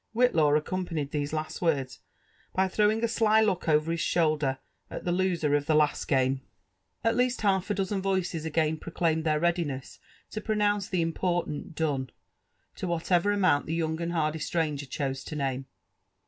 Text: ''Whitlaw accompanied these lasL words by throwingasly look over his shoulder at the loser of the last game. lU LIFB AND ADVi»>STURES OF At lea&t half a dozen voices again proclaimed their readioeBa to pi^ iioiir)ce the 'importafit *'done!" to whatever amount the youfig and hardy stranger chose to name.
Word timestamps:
''Whitlaw 0.15 0.55
accompanied 0.57 1.11
these 1.11 1.31
lasL 1.31 1.61
words 1.61 1.99
by 2.55 2.67
throwingasly 2.67 3.45
look 3.45 3.69
over 3.69 3.91
his 3.91 4.01
shoulder 4.01 4.57
at 4.89 5.05
the 5.05 5.11
loser 5.11 5.53
of 5.53 5.67
the 5.67 5.75
last 5.75 6.07
game. 6.07 6.19
lU 6.23 6.27
LIFB 6.27 6.31
AND 6.31 6.39
ADVi»>STURES 6.39 7.01
OF 7.03 7.05
At 7.11 7.17
lea&t 7.17 7.41
half 7.47 7.69
a 7.69 7.73
dozen 7.75 8.01
voices 8.01 8.43
again 8.43 8.77
proclaimed 8.77 9.25
their 9.25 9.39
readioeBa 9.39 9.99
to 10.31 10.41
pi^ 10.41 10.55
iioiir)ce 10.55 10.89
the 10.89 11.05
'importafit 11.05 11.75
*'done!" 11.75 12.09
to 12.77 12.87
whatever 12.87 13.31
amount 13.31 13.67
the 13.67 13.77
youfig 13.77 13.99
and 13.99 14.13
hardy 14.13 14.39
stranger 14.39 14.87
chose 14.87 15.23
to 15.23 15.35
name. 15.35 15.67